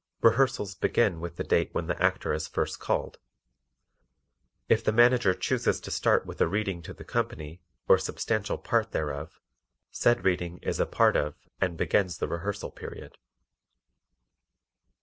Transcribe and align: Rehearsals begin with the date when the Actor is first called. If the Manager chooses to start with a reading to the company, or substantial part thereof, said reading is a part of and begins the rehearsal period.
Rehearsals 0.21 0.73
begin 0.73 1.19
with 1.19 1.35
the 1.35 1.43
date 1.43 1.75
when 1.75 1.85
the 1.85 2.01
Actor 2.01 2.33
is 2.33 2.47
first 2.47 2.79
called. 2.79 3.19
If 4.67 4.83
the 4.83 4.91
Manager 4.91 5.35
chooses 5.35 5.79
to 5.79 5.91
start 5.91 6.25
with 6.25 6.41
a 6.41 6.47
reading 6.47 6.81
to 6.81 6.93
the 6.95 7.03
company, 7.03 7.61
or 7.87 7.99
substantial 7.99 8.57
part 8.57 8.93
thereof, 8.93 9.39
said 9.91 10.25
reading 10.25 10.57
is 10.63 10.79
a 10.79 10.87
part 10.87 11.15
of 11.15 11.35
and 11.59 11.77
begins 11.77 12.17
the 12.17 12.27
rehearsal 12.27 12.71
period. 12.71 13.15